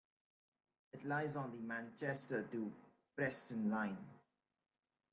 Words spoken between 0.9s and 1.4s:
It lies